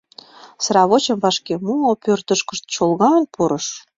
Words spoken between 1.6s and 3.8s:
муо, пӧртышкышт чолган пурыш.